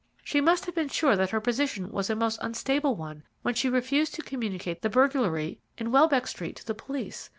She 0.23 0.41
must 0.41 0.65
have 0.65 0.73
been 0.73 0.89
sure 0.89 1.15
that 1.15 1.29
her 1.29 1.39
position 1.39 1.91
was 1.91 2.09
a 2.09 2.15
most 2.15 2.39
unstable 2.41 2.95
one 2.95 3.21
when 3.43 3.53
she 3.53 3.69
refused 3.69 4.15
to 4.15 4.23
communicate 4.23 4.81
the 4.81 4.89
burglary 4.89 5.59
in 5.77 5.91
Welbeck 5.91 6.25
Street 6.25 6.55
to 6.55 6.65
the 6.65 6.73
police. 6.73 7.29